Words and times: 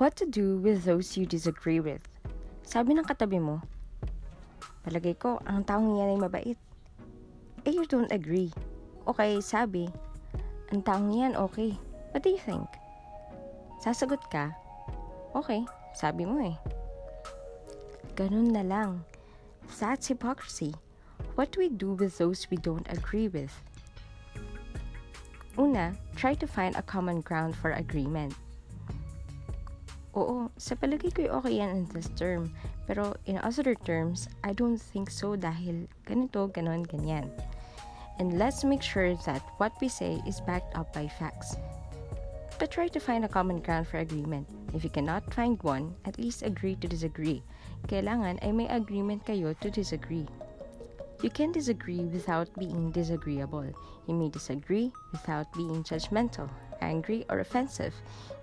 What 0.00 0.16
to 0.16 0.24
do 0.24 0.56
with 0.56 0.88
those 0.88 1.12
you 1.20 1.28
disagree 1.28 1.76
with? 1.76 2.00
Sabi 2.64 2.96
ng 2.96 3.04
katabi 3.04 3.36
mo, 3.36 3.60
palagay 4.80 5.12
ko, 5.20 5.36
ang 5.44 5.60
taong 5.68 6.00
yan 6.00 6.16
ay 6.16 6.18
mabait. 6.24 6.58
Eh, 7.68 7.72
you 7.76 7.84
don't 7.84 8.08
agree. 8.08 8.48
Okay, 9.04 9.44
sabi, 9.44 9.92
ang 10.72 10.80
taong 10.80 11.12
yan 11.12 11.36
okay. 11.36 11.76
What 12.16 12.24
do 12.24 12.32
you 12.32 12.40
think? 12.40 12.64
Sasagot 13.84 14.24
ka, 14.32 14.56
okay, 15.36 15.68
sabi 15.92 16.24
mo 16.24 16.48
eh. 16.48 16.56
Ganun 18.16 18.56
na 18.56 18.64
lang. 18.64 19.04
That's 19.76 20.08
hypocrisy. 20.08 20.72
What 21.36 21.52
do 21.52 21.60
we 21.60 21.68
do 21.68 21.92
with 21.92 22.16
those 22.16 22.48
we 22.48 22.56
don't 22.56 22.88
agree 22.88 23.28
with? 23.28 23.52
Una, 25.60 25.92
try 26.16 26.32
to 26.40 26.48
find 26.48 26.72
a 26.72 26.88
common 26.88 27.20
ground 27.20 27.52
for 27.52 27.76
agreement. 27.76 28.32
Oo, 30.18 30.50
sa 30.58 30.74
palagay 30.74 31.14
ko 31.14 31.30
okay 31.38 31.62
yan 31.62 31.70
in 31.70 31.84
this 31.94 32.10
term. 32.18 32.50
Pero 32.90 33.14
in 33.30 33.38
other 33.46 33.78
terms, 33.86 34.26
I 34.42 34.50
don't 34.50 34.80
think 34.80 35.06
so 35.06 35.38
dahil 35.38 35.86
ganito, 36.02 36.50
ganon, 36.50 36.82
ganyan. 36.82 37.30
And 38.18 38.34
let's 38.34 38.66
make 38.66 38.82
sure 38.82 39.14
that 39.24 39.40
what 39.62 39.72
we 39.78 39.86
say 39.86 40.18
is 40.26 40.42
backed 40.42 40.74
up 40.74 40.90
by 40.90 41.06
facts. 41.06 41.54
But 42.58 42.74
try 42.74 42.92
to 42.92 43.00
find 43.00 43.24
a 43.24 43.32
common 43.32 43.64
ground 43.64 43.88
for 43.88 44.02
agreement. 44.02 44.44
If 44.74 44.84
you 44.84 44.90
cannot 44.90 45.32
find 45.32 45.56
one, 45.62 45.96
at 46.04 46.18
least 46.18 46.42
agree 46.44 46.76
to 46.84 46.90
disagree. 46.90 47.40
Kailangan 47.88 48.44
ay 48.44 48.52
may 48.52 48.68
agreement 48.68 49.24
kayo 49.24 49.56
to 49.64 49.72
disagree. 49.72 50.28
You 51.24 51.30
can 51.30 51.52
disagree 51.52 52.04
without 52.04 52.52
being 52.60 52.92
disagreeable. 52.92 53.72
You 54.04 54.14
may 54.18 54.28
disagree 54.28 54.92
without 55.12 55.48
being 55.56 55.80
judgmental, 55.84 56.50
angry, 56.82 57.24
or 57.30 57.40
offensive. 57.40 57.94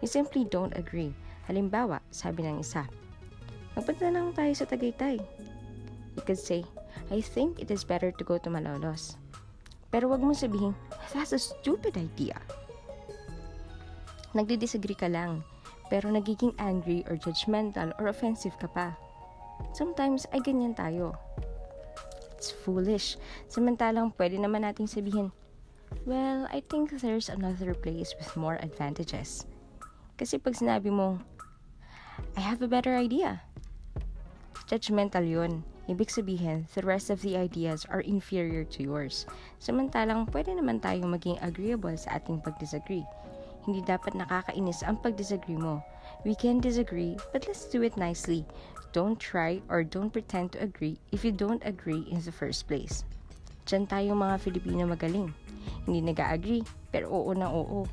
You 0.00 0.08
simply 0.08 0.48
don't 0.48 0.72
agree. 0.76 1.12
Halimbawa, 1.46 2.02
sabi 2.10 2.42
ng 2.42 2.60
isa, 2.60 2.86
Magpunta 3.76 4.08
lang 4.08 4.32
tayo 4.32 4.52
sa 4.56 4.64
Tagaytay. 4.64 5.20
You 6.16 6.22
could 6.24 6.40
say, 6.40 6.64
I 7.12 7.20
think 7.20 7.60
it 7.60 7.68
is 7.68 7.84
better 7.84 8.08
to 8.08 8.22
go 8.24 8.40
to 8.40 8.48
Malolos. 8.48 9.20
Pero 9.92 10.08
wag 10.08 10.24
mo 10.24 10.32
sabihin, 10.32 10.72
that's 11.12 11.36
a 11.36 11.40
stupid 11.40 11.94
idea. 12.00 12.40
Nagdi-disagree 14.32 14.96
ka 14.96 15.12
lang, 15.12 15.44
pero 15.92 16.08
nagiging 16.08 16.56
angry 16.56 17.04
or 17.06 17.20
judgmental 17.20 17.92
or 18.00 18.08
offensive 18.08 18.56
ka 18.56 18.66
pa. 18.66 18.96
Sometimes 19.76 20.24
ay 20.32 20.40
ganyan 20.40 20.72
tayo. 20.72 21.12
It's 22.36 22.52
foolish. 22.52 23.16
Samantalang 23.48 24.12
pwede 24.16 24.36
naman 24.36 24.64
nating 24.64 24.88
sabihin, 24.88 25.32
Well, 26.04 26.50
I 26.50 26.64
think 26.66 26.96
there's 26.98 27.30
another 27.30 27.72
place 27.72 28.12
with 28.18 28.34
more 28.34 28.58
advantages. 28.58 29.46
Kasi 30.18 30.40
pag 30.40 30.58
sinabi 30.58 30.90
mo, 30.90 31.22
I 32.36 32.40
have 32.40 32.60
a 32.60 32.68
better 32.68 32.96
idea. 32.96 33.42
Judgmental 34.66 35.22
yun. 35.22 35.62
Ibig 35.86 36.10
sabihin, 36.10 36.66
the 36.74 36.82
rest 36.82 37.14
of 37.14 37.22
the 37.22 37.38
ideas 37.38 37.86
are 37.86 38.02
inferior 38.02 38.66
to 38.74 38.82
yours. 38.82 39.22
Samantalang 39.62 40.26
pwede 40.34 40.50
naman 40.50 40.82
tayong 40.82 41.14
maging 41.14 41.38
agreeable 41.38 41.94
sa 41.94 42.18
ating 42.18 42.42
pag-disagree. 42.42 43.06
Hindi 43.62 43.86
dapat 43.86 44.18
nakakainis 44.18 44.82
ang 44.82 44.98
pag-disagree 44.98 45.54
mo. 45.54 45.78
We 46.26 46.34
can 46.34 46.58
disagree, 46.58 47.14
but 47.30 47.46
let's 47.46 47.70
do 47.70 47.86
it 47.86 47.94
nicely. 47.94 48.42
Don't 48.90 49.14
try 49.14 49.62
or 49.70 49.86
don't 49.86 50.10
pretend 50.10 50.58
to 50.58 50.62
agree 50.66 50.98
if 51.14 51.22
you 51.22 51.30
don't 51.30 51.62
agree 51.62 52.02
in 52.10 52.18
the 52.18 52.34
first 52.34 52.66
place. 52.66 53.06
Diyan 53.70 53.86
tayo 53.86 54.18
mga 54.18 54.42
Filipino 54.42 54.90
magaling. 54.90 55.30
Hindi 55.86 56.02
nag-agree, 56.02 56.66
pero 56.90 57.06
oo 57.14 57.30
na 57.30 57.46
oo. 57.46 57.86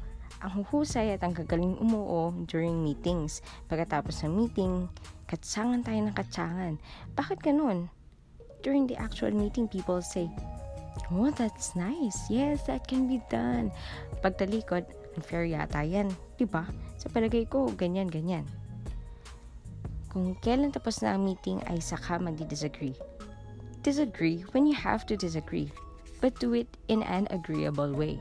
Ang 0.44 0.60
huhusay 0.60 1.16
at 1.16 1.24
ang 1.24 1.32
kagaling 1.32 1.80
umuo 1.80 2.36
during 2.52 2.84
meetings. 2.84 3.40
Pagkatapos 3.72 4.28
ng 4.28 4.36
meeting, 4.36 4.92
katsangan 5.32 5.88
tayo 5.88 6.04
ng 6.04 6.12
katsangan. 6.12 6.74
Bakit 7.16 7.40
ganun? 7.40 7.88
During 8.60 8.92
the 8.92 9.00
actual 9.00 9.32
meeting, 9.32 9.72
people 9.72 10.04
say, 10.04 10.28
Oh, 11.08 11.32
that's 11.32 11.80
nice. 11.80 12.28
Yes, 12.28 12.68
that 12.68 12.92
can 12.92 13.08
be 13.08 13.24
done. 13.32 13.72
Pagtalikod, 14.20 14.84
unfair 15.16 15.48
yata 15.48 15.80
yan. 15.80 16.12
Diba? 16.36 16.68
Sa 17.00 17.08
palagay 17.08 17.48
ko, 17.48 17.72
ganyan, 17.80 18.12
ganyan. 18.12 18.44
Kung 20.12 20.36
kailan 20.44 20.76
tapos 20.76 21.00
na 21.02 21.16
ang 21.16 21.24
meeting 21.24 21.64
ay 21.72 21.80
saka 21.80 22.20
magdi-disagree. 22.20 22.94
Disagree 23.80 24.44
when 24.52 24.68
you 24.68 24.76
have 24.76 25.08
to 25.08 25.16
disagree, 25.16 25.72
but 26.20 26.36
do 26.40 26.52
it 26.52 26.68
in 26.92 27.02
an 27.04 27.32
agreeable 27.32 27.92
way. 27.96 28.20